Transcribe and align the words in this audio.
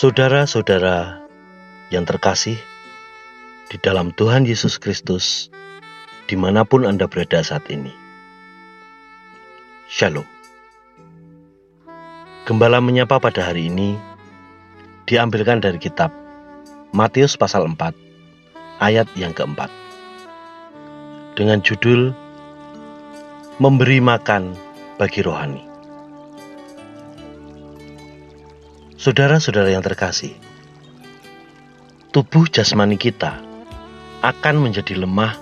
Saudara-saudara 0.00 1.28
yang 1.92 2.08
terkasih 2.08 2.56
di 3.68 3.76
dalam 3.84 4.16
Tuhan 4.16 4.48
Yesus 4.48 4.80
Kristus, 4.80 5.52
di 6.24 6.40
mana 6.40 6.64
pun 6.64 6.88
Anda 6.88 7.04
berada 7.04 7.44
saat 7.44 7.68
ini. 7.68 7.92
Shalom. 9.92 10.39
Gembala 12.50 12.82
menyapa 12.82 13.22
pada 13.22 13.46
hari 13.46 13.70
ini 13.70 13.94
diambilkan 15.06 15.62
dari 15.62 15.78
kitab 15.78 16.10
Matius 16.90 17.38
pasal 17.38 17.62
4 17.62 17.94
ayat 18.82 19.06
yang 19.14 19.30
keempat 19.30 19.70
dengan 21.38 21.62
judul 21.62 22.10
Memberi 23.62 24.02
Makan 24.02 24.58
Bagi 24.98 25.22
Rohani. 25.22 25.62
Saudara-saudara 28.98 29.70
yang 29.70 29.86
terkasih, 29.86 30.34
tubuh 32.10 32.50
jasmani 32.50 32.98
kita 32.98 33.38
akan 34.26 34.58
menjadi 34.58 34.98
lemah 34.98 35.38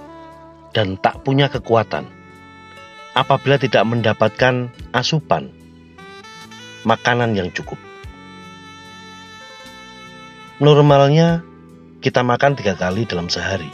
dan 0.76 1.00
tak 1.00 1.24
punya 1.24 1.48
kekuatan 1.48 2.04
apabila 3.16 3.56
tidak 3.56 3.88
mendapatkan 3.88 4.68
asupan 4.92 5.56
makanan 6.88 7.36
yang 7.36 7.52
cukup. 7.52 7.76
Normalnya 10.64 11.44
kita 12.00 12.24
makan 12.24 12.56
tiga 12.56 12.72
kali 12.72 13.04
dalam 13.04 13.28
sehari, 13.28 13.68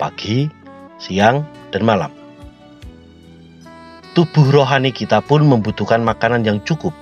pagi, 0.00 0.48
siang, 0.96 1.44
dan 1.68 1.84
malam. 1.84 2.10
Tubuh 4.16 4.48
rohani 4.48 4.90
kita 4.96 5.20
pun 5.20 5.44
membutuhkan 5.44 6.00
makanan 6.00 6.48
yang 6.48 6.58
cukup 6.64 6.96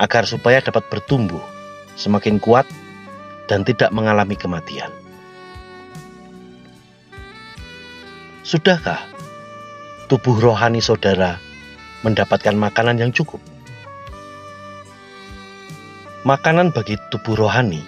agar 0.00 0.24
supaya 0.24 0.64
dapat 0.64 0.88
bertumbuh 0.88 1.40
semakin 1.94 2.40
kuat 2.40 2.64
dan 3.48 3.64
tidak 3.64 3.92
mengalami 3.92 4.36
kematian. 4.36 4.92
Sudahkah 8.44 9.04
tubuh 10.08 10.40
rohani 10.40 10.80
saudara 10.80 11.36
mendapatkan 12.00 12.56
makanan 12.56 12.96
yang 12.96 13.12
cukup? 13.12 13.40
Makanan 16.28 16.76
bagi 16.76 17.00
tubuh 17.08 17.40
rohani 17.40 17.80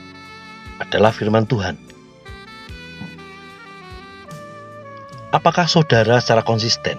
adalah 0.80 1.12
firman 1.12 1.44
Tuhan. 1.44 1.76
Apakah 5.28 5.68
saudara 5.68 6.24
secara 6.24 6.40
konsisten 6.40 6.96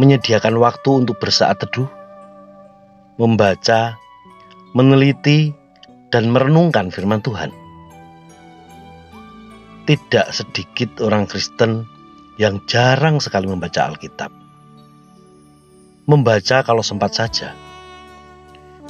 menyediakan 0.00 0.56
waktu 0.56 1.04
untuk 1.04 1.20
bersaat 1.20 1.60
teduh? 1.60 1.86
membaca, 3.14 3.94
meneliti, 4.74 5.54
dan 6.10 6.30
merenungkan 6.30 6.90
firman 6.90 7.22
Tuhan. 7.22 7.50
Tidak 9.84 10.26
sedikit 10.32 10.98
orang 11.04 11.28
Kristen 11.28 11.84
yang 12.40 12.64
jarang 12.66 13.20
sekali 13.20 13.46
membaca 13.46 13.86
Alkitab. 13.86 14.32
Membaca 16.08 16.56
kalau 16.64 16.82
sempat 16.82 17.14
saja. 17.14 17.54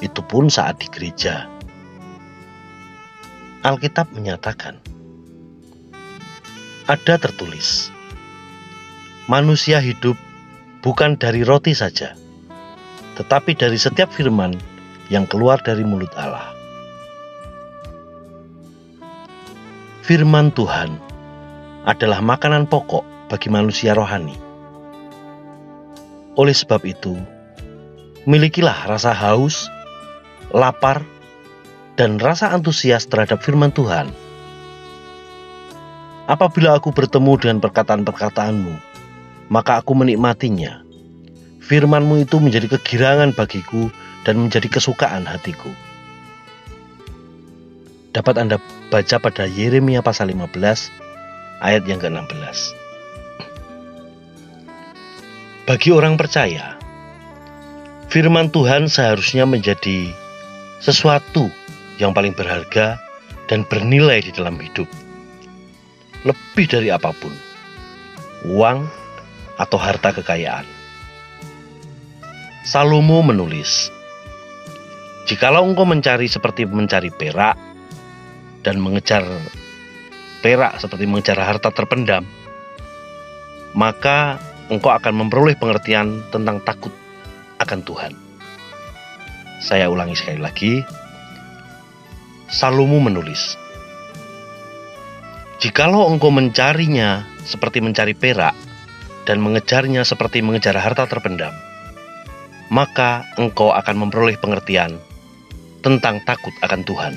Itu 0.03 0.25
pun 0.27 0.51
saat 0.51 0.83
di 0.83 0.91
gereja. 0.91 1.47
Alkitab 3.65 4.13
menyatakan, 4.13 4.77
ada 6.85 7.15
tertulis, 7.17 7.89
manusia 9.25 9.81
hidup 9.81 10.21
bukan 10.85 11.17
dari 11.17 11.41
roti 11.41 11.73
saja, 11.73 12.13
tetapi 13.17 13.57
dari 13.57 13.81
setiap 13.81 14.13
firman 14.13 14.53
yang 15.09 15.25
keluar 15.25 15.65
dari 15.65 15.81
mulut 15.81 16.13
Allah. 16.13 16.53
Firman 20.05 20.53
Tuhan 20.53 21.01
adalah 21.89 22.21
makanan 22.21 22.69
pokok 22.69 23.33
bagi 23.33 23.49
manusia 23.49 23.97
rohani. 23.97 24.37
Oleh 26.37 26.53
sebab 26.53 26.85
itu, 26.85 27.17
milikilah 28.29 28.85
rasa 28.85 29.17
haus, 29.17 29.73
lapar, 30.55 31.03
dan 31.99 32.23
rasa 32.23 32.55
antusias 32.55 33.11
terhadap 33.11 33.43
firman 33.43 33.75
Tuhan. 33.75 34.15
Apabila 36.31 36.79
aku 36.79 36.95
bertemu 36.95 37.37
dengan 37.37 37.59
perkataan-perkataanmu, 37.61 38.75
maka 39.51 39.83
aku 39.83 39.93
menikmatinya 39.93 40.85
Firmanmu 41.65 42.29
itu 42.29 42.37
menjadi 42.45 42.77
kegirangan 42.77 43.33
bagiku 43.33 43.89
dan 44.29 44.37
menjadi 44.37 44.69
kesukaan 44.69 45.25
hatiku. 45.25 45.73
Dapat 48.13 48.37
Anda 48.37 48.61
baca 48.93 49.17
pada 49.17 49.49
Yeremia 49.49 50.05
pasal 50.05 50.29
15 50.29 50.61
ayat 51.65 51.83
yang 51.89 52.05
ke-16. 52.05 52.77
Bagi 55.65 55.89
orang 55.97 56.21
percaya, 56.21 56.77
firman 58.13 58.53
Tuhan 58.53 58.93
seharusnya 58.93 59.49
menjadi 59.49 60.13
sesuatu 60.85 61.49
yang 61.97 62.13
paling 62.13 62.37
berharga 62.37 63.01
dan 63.49 63.65
bernilai 63.65 64.21
di 64.21 64.37
dalam 64.37 64.61
hidup. 64.61 64.85
Lebih 66.29 66.69
dari 66.69 66.93
apa 66.93 67.09
pun, 67.17 67.33
uang 68.53 68.85
atau 69.57 69.79
harta 69.81 70.13
kekayaan. 70.13 70.69
Salomo 72.69 73.25
menulis, 73.25 73.89
Jikalau 75.25 75.65
engkau 75.65 75.89
mencari 75.89 76.29
seperti 76.29 76.69
mencari 76.69 77.09
perak 77.09 77.57
dan 78.61 78.77
mengejar 78.77 79.25
perak 80.45 80.77
seperti 80.77 81.09
mengejar 81.09 81.41
harta 81.41 81.73
terpendam, 81.73 82.29
maka 83.73 84.37
engkau 84.69 84.93
akan 84.93 85.25
memperoleh 85.25 85.57
pengertian 85.57 86.25
tentang 86.29 86.61
takut 86.61 86.93
akan 87.57 87.81
Tuhan. 87.81 88.24
Saya 89.63 89.91
ulangi 89.91 90.17
sekali 90.19 90.41
lagi. 90.41 90.83
Salomo 92.49 93.03
menulis, 93.03 93.59
Jikalau 95.65 96.13
engkau 96.13 96.29
mencarinya 96.29 97.25
seperti 97.41 97.81
mencari 97.81 98.13
perak 98.13 98.53
dan 99.25 99.41
mengejarnya 99.41 100.05
seperti 100.05 100.45
mengejar 100.45 100.77
harta 100.77 101.09
terpendam, 101.09 101.57
maka 102.69 103.25
engkau 103.41 103.73
akan 103.73 103.97
memperoleh 103.97 104.37
pengertian 104.37 105.01
tentang 105.81 106.21
takut 106.29 106.53
akan 106.61 106.85
Tuhan. 106.85 107.17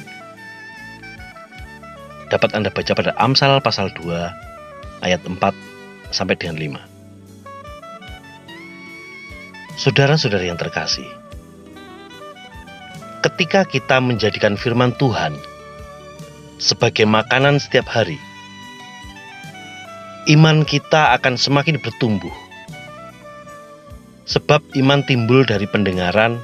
Dapat 2.32 2.56
Anda 2.56 2.72
baca 2.72 2.96
pada 2.96 3.12
Amsal 3.20 3.60
pasal 3.60 3.92
2 3.92 4.16
ayat 5.04 5.20
4 5.28 5.36
sampai 6.16 6.40
dengan 6.40 6.56
5. 6.56 6.80
Saudara-saudara 9.76 10.48
yang 10.48 10.56
terkasih, 10.56 11.17
ketika 13.28 13.68
kita 13.68 14.00
menjadikan 14.00 14.56
firman 14.56 14.96
Tuhan 14.96 15.36
sebagai 16.64 17.04
makanan 17.04 17.60
setiap 17.60 17.84
hari, 17.92 18.16
iman 20.32 20.64
kita 20.64 21.12
akan 21.20 21.36
semakin 21.36 21.76
bertumbuh 21.84 22.32
Sebab 24.28 24.60
iman 24.76 25.08
timbul 25.08 25.48
dari 25.48 25.64
pendengaran 25.72 26.44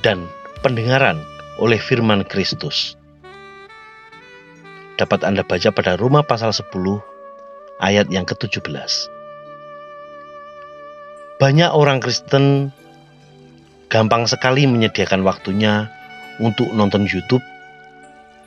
dan 0.00 0.32
pendengaran 0.64 1.20
oleh 1.60 1.76
firman 1.76 2.24
Kristus. 2.24 2.96
Dapat 4.96 5.28
Anda 5.28 5.44
baca 5.44 5.68
pada 5.68 6.00
Roma 6.00 6.24
pasal 6.24 6.56
10 6.56 6.72
ayat 7.84 8.08
yang 8.08 8.24
ke-17. 8.24 9.12
Banyak 11.36 11.70
orang 11.76 12.00
Kristen 12.00 12.72
gampang 13.92 14.24
sekali 14.24 14.64
menyediakan 14.64 15.20
waktunya 15.20 15.92
untuk 16.38 16.70
nonton 16.74 17.04
YouTube, 17.04 17.42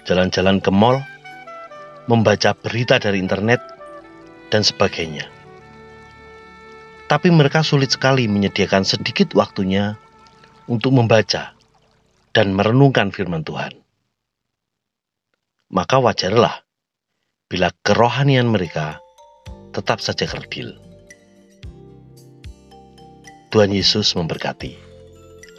jalan-jalan 0.08 0.64
ke 0.64 0.72
mall, 0.74 1.00
membaca 2.08 2.56
berita 2.58 2.98
dari 2.98 3.20
internet, 3.20 3.60
dan 4.52 4.64
sebagainya 4.64 5.42
tapi 7.12 7.28
mereka 7.28 7.60
sulit 7.60 7.92
sekali 7.92 8.32
menyediakan 8.32 8.88
sedikit 8.88 9.36
waktunya 9.36 10.00
untuk 10.72 10.96
membaca 10.96 11.52
dan 12.32 12.56
merenungkan 12.56 13.12
firman 13.12 13.44
Tuhan. 13.44 13.76
Maka 15.76 16.00
wajarlah 16.00 16.64
bila 17.52 17.76
kerohanian 17.84 18.48
mereka 18.48 19.04
tetap 19.76 20.00
saja 20.00 20.24
kerdil. 20.24 20.80
Tuhan 23.52 23.76
Yesus 23.76 24.16
memberkati. 24.16 24.80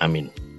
Amin. 0.01 0.52